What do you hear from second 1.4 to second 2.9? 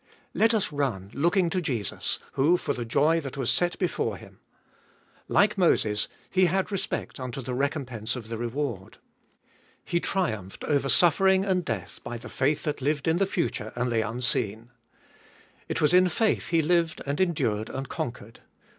to Jesus, who for the